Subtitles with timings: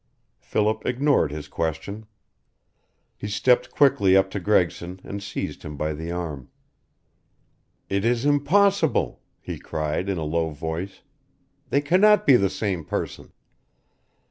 [0.39, 2.07] Philip ignored his question.
[3.15, 6.49] He stepped quickly up to Gregson and seized him by the arm.
[7.87, 11.01] "It is impossible!" he cried, in a low voice.
[11.69, 13.31] "They cannot be the same person.